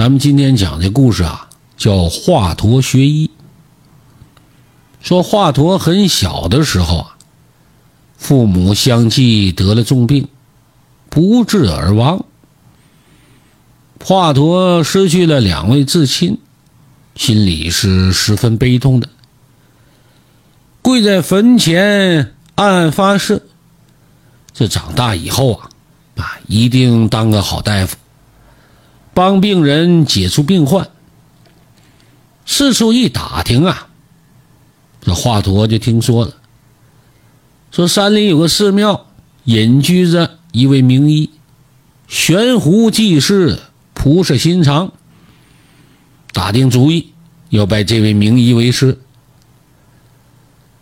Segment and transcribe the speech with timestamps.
[0.00, 3.30] 咱们今天讲的故事啊，叫华佗学医。
[5.02, 7.18] 说华佗很小的时候啊，
[8.16, 10.26] 父母相继得了重病，
[11.10, 12.24] 不治而亡。
[14.02, 16.38] 华佗失去了两位至亲，
[17.14, 19.08] 心里是十分悲痛的，
[20.80, 23.42] 跪在坟前暗暗发誓：
[24.54, 25.68] 这长大以后啊，
[26.16, 27.98] 啊，一定当个好大夫，
[29.14, 30.88] 帮病人解除病患。
[32.46, 33.88] 四处一打听啊，
[35.00, 36.34] 这华佗就听说了，
[37.70, 39.06] 说山里有个寺庙，
[39.44, 41.30] 隐居着一位名医，
[42.08, 43.58] 悬壶济世。
[43.92, 44.92] 菩萨心肠，
[46.32, 47.12] 打定主意
[47.50, 48.98] 要拜这位名医为师。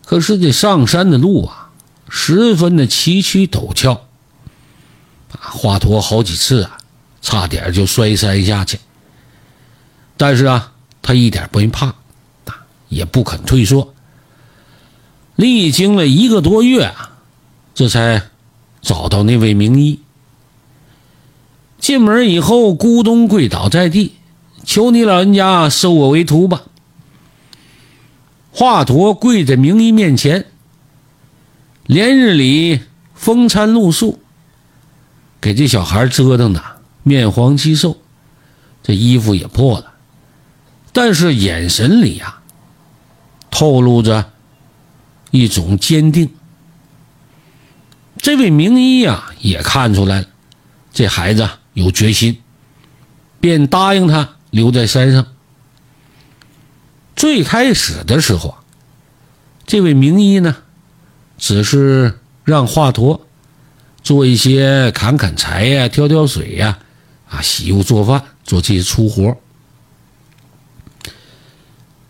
[0.05, 1.71] 可是这上山的路啊，
[2.07, 4.07] 十分的崎岖陡峭，
[5.29, 6.78] 华佗好几次啊，
[7.21, 8.79] 差点就摔山下去。
[10.17, 11.87] 但是啊，他一点不怕，
[12.45, 13.93] 啊，也不肯退缩。
[15.35, 17.11] 历经了一个多月啊，
[17.73, 18.21] 这才
[18.81, 19.99] 找到那位名医。
[21.79, 24.15] 进门以后，咕咚跪倒在地，
[24.65, 26.63] 求你老人家收我为徒吧。
[28.51, 30.45] 华佗跪在名医面前，
[31.85, 32.81] 连日里
[33.13, 34.19] 风餐露宿，
[35.39, 36.61] 给这小孩折腾的
[37.03, 37.97] 面黄肌瘦，
[38.83, 39.93] 这衣服也破了，
[40.91, 42.39] 但是眼神里呀，
[43.51, 44.31] 透露着
[45.31, 46.29] 一种坚定。
[48.17, 50.27] 这位名医呀，也看出来了，
[50.93, 51.49] 这孩子。
[51.73, 52.41] 有决心，
[53.39, 55.27] 便答应他留在山上。
[57.15, 58.59] 最开始的时候啊，
[59.65, 60.57] 这位名医呢，
[61.37, 63.21] 只是让华佗
[64.01, 66.79] 做一些砍砍柴呀、挑挑水呀、
[67.29, 69.37] 啊洗屋做饭、做这些粗活。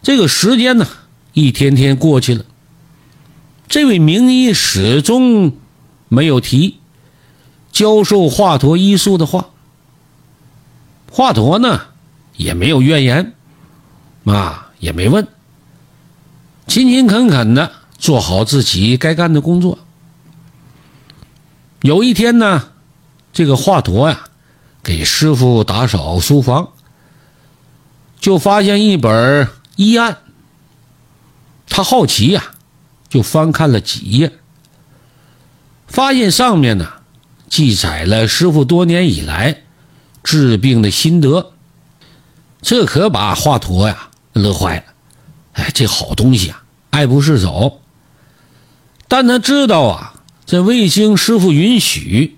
[0.01, 0.87] 这个时间呢，
[1.33, 2.45] 一天天过去了，
[3.67, 5.53] 这位名医始终
[6.07, 6.79] 没有提
[7.71, 9.49] 教授华佗医术的话。
[11.11, 11.81] 华佗呢，
[12.37, 13.33] 也没有怨言，
[14.25, 15.27] 啊，也没问，
[16.65, 19.79] 勤勤恳恳的做好自己该干的工作。
[21.81, 22.69] 有一天呢，
[23.33, 24.28] 这个华佗呀，
[24.83, 26.69] 给师傅打扫书房，
[28.19, 30.19] 就发现一本医案。
[31.67, 32.51] 他好奇呀，
[33.09, 34.33] 就翻看了几页，
[35.87, 36.87] 发现上面呢，
[37.49, 39.63] 记载了师傅多年以来。
[40.21, 41.53] 治病的心得，
[42.61, 44.83] 这可把华佗呀乐坏了。
[45.53, 47.81] 哎，这好东西啊，爱不释手。
[49.07, 50.13] 但他知道啊，
[50.45, 52.37] 这未经师傅允许，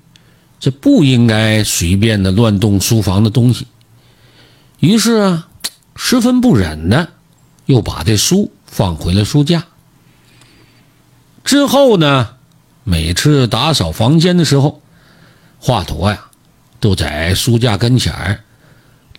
[0.62, 3.68] 这不应该随便的乱动书房的东西。
[4.80, 5.50] 于是啊，
[5.98, 7.10] 十分不忍的，
[7.66, 9.66] 又把这书放回了书架。
[11.44, 12.30] 之后呢，
[12.86, 14.82] 每次打扫房间的时候，
[15.60, 16.28] 华佗呀。
[16.80, 18.44] 都在书架跟前儿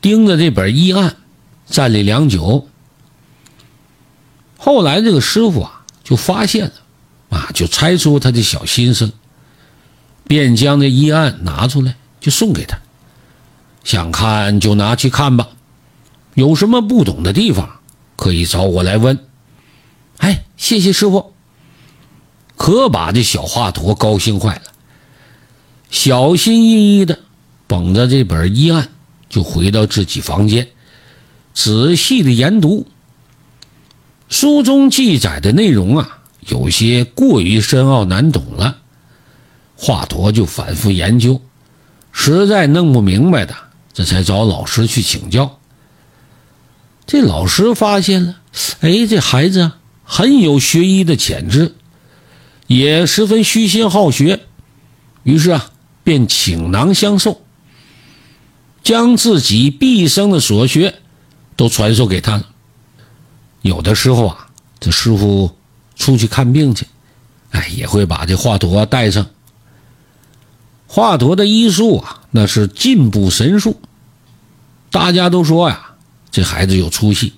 [0.00, 1.14] 盯着这本医案，
[1.68, 2.66] 站立良久。
[4.58, 6.72] 后来这个师傅啊，就发现了，
[7.38, 9.12] 啊，就猜出他的小心思，
[10.32, 12.78] 便将这医案拿出来，就送给他。
[13.84, 15.46] 想看就拿去看吧，
[16.32, 17.68] 有什么不懂的地方，
[18.16, 19.18] 可以找我来问。
[20.16, 21.34] 哎，谢谢师傅，
[22.56, 24.62] 可把这小华佗高兴坏了，
[25.90, 27.18] 小心翼翼的。
[27.68, 28.88] 捧着这本医案，
[29.28, 30.66] 就回到自己房间，
[31.52, 32.86] 仔细的研读。
[34.30, 38.78] 书中记载的内容啊，有些过于深奥难懂了。
[39.84, 41.42] 华佗就反复研究，
[42.12, 43.52] 实在弄不明白的，
[43.92, 45.58] 这才找老师去请教。
[47.04, 48.36] 这老师发现了，
[48.78, 49.72] 哎，这孩子
[50.04, 51.74] 很有学医的潜质，
[52.68, 54.38] 也十分虚心好学，
[55.24, 55.72] 于是啊，
[56.04, 57.42] 便倾囊相授。
[58.84, 60.94] 将自己毕生的所学
[61.56, 62.46] 都传授给他了。
[63.62, 64.46] 有的时候啊，
[64.78, 65.50] 这师傅
[65.96, 66.86] 出去看病去，
[67.50, 69.26] 哎，也会把这华佗带上。
[70.94, 73.80] 华佗的医术啊，那是进步神速。
[74.90, 75.94] 大家都说呀，
[76.30, 77.32] 这孩子有出息，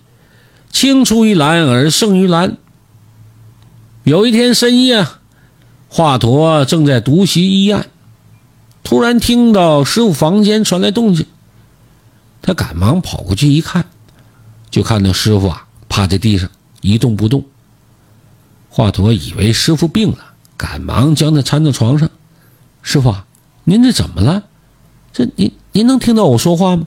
[0.72, 2.56] 青出于蓝而胜于蓝。
[4.02, 5.06] 有一天深夜，
[5.88, 7.86] 华佗正在读习医案，
[8.82, 11.24] 突然听到师傅房间传来动静。
[12.42, 13.84] 他赶忙跑过去一看，
[14.68, 17.44] 就看到师傅啊趴在地上一动不动。
[18.68, 20.18] 华佗以为师傅病了，
[20.56, 22.10] 赶忙将他搀到床上。
[22.82, 23.24] 师傅啊，
[23.64, 24.44] 您这怎么了？
[25.12, 26.86] 这您您能听到我说话吗？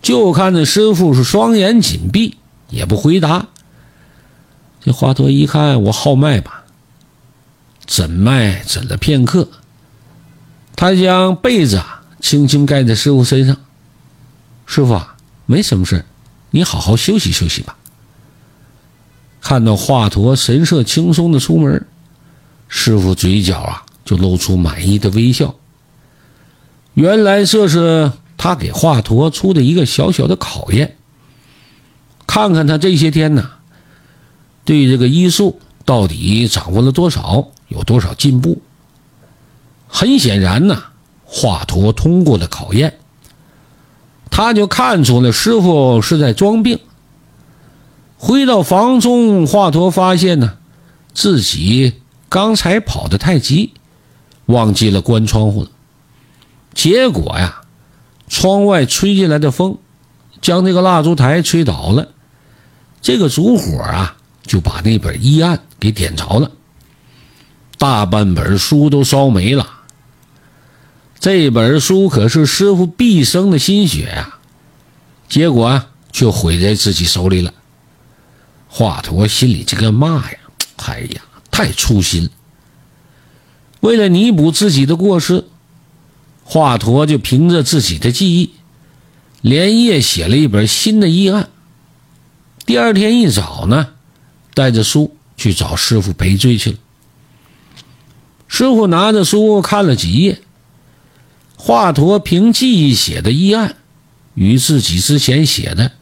[0.00, 2.36] 就看那师傅是双眼紧闭，
[2.70, 3.46] 也不回答。
[4.80, 6.64] 这华佗一看，我号脉吧，
[7.86, 9.48] 诊脉诊了片刻，
[10.74, 13.56] 他将被子啊轻轻盖在师傅身上。
[14.66, 15.16] 师傅啊，
[15.46, 16.04] 没什么事
[16.50, 17.76] 你好好休息休息吧。
[19.40, 21.86] 看到华佗神色轻松的出门，
[22.66, 25.54] 师傅嘴角啊就露出满意的微笑。
[26.94, 30.96] 原来这是他给华佗出的一个小小的考验，
[32.26, 33.50] 看看他这些天呢。
[34.64, 38.62] 对这个医术到底掌握了多少，有多少进步？
[39.88, 40.84] 很显然呢，
[41.24, 42.98] 华佗通过了考验，
[44.30, 46.78] 他就看出了师傅是在装病。
[48.16, 50.58] 回到房中，华佗发现呢，
[51.12, 51.94] 自己
[52.28, 53.74] 刚才跑得太急，
[54.46, 55.70] 忘记了关窗户了。
[56.74, 57.62] 结果呀，
[58.28, 59.78] 窗外吹进来的风，
[60.40, 62.08] 将那个蜡烛台吹倒了，
[63.00, 64.16] 这个烛火啊。
[64.44, 66.50] 就把那本医案给点着了，
[67.78, 69.70] 大半本书都烧没了。
[71.20, 74.38] 这本书可是师傅毕生的心血呀，
[75.28, 77.54] 结果啊，却毁在自己手里了。
[78.66, 80.38] 华佗心里这个骂呀，
[80.86, 81.22] 哎呀，
[81.52, 82.28] 太粗心。
[83.82, 85.44] 为了弥补自己的过失，
[86.42, 88.54] 华佗就凭着自己的记忆，
[89.42, 91.50] 连夜写了一本新的医案。
[92.64, 93.88] 第二天一早呢。
[94.54, 96.76] 带着书去找师傅赔罪去了。
[98.48, 100.42] 师傅拿着书看了几页，
[101.56, 103.76] 华佗凭记忆写的医案，
[104.34, 105.92] 与自己之前写的，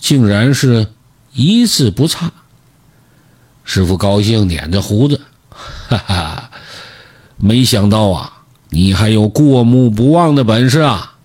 [0.00, 0.88] 竟然是
[1.32, 2.32] 一字不差。
[3.62, 6.50] 师傅高兴，捻着胡子，哈哈，
[7.44, 11.18] 没想到啊，你还有过目不忘的本事啊！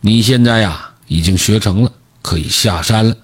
[0.00, 1.92] 你现在呀，已经学成了，
[2.22, 3.16] 可以下山了。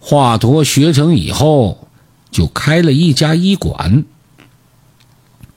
[0.00, 1.86] 华佗学成以后，
[2.30, 4.06] 就开了一家医馆。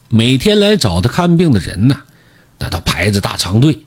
[0.09, 1.95] 每天来找他看病的人呢，
[2.59, 3.85] 那都排着大长队。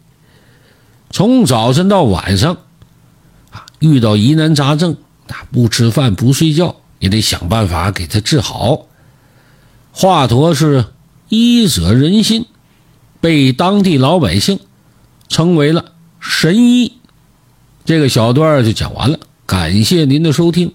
[1.11, 2.57] 从早晨到晚上，
[3.51, 4.97] 啊，遇到疑难杂症，
[5.29, 8.87] 那不吃饭不睡觉，也得想办法给他治好。
[9.93, 10.87] 华佗是
[11.29, 12.47] 医者仁心，
[13.21, 14.59] 被当地老百姓
[15.29, 16.93] 称为了神医。
[17.85, 19.19] 这个小段就讲完了。
[19.47, 20.73] 感谢您的收听。